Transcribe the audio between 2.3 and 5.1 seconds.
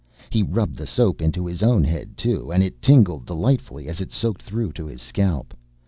and it tingled delightfully as it soaked through to his